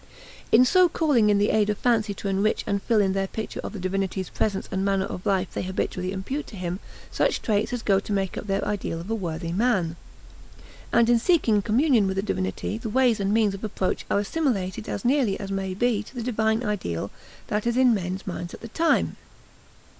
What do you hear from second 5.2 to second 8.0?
life they habitually impute to him such traits as go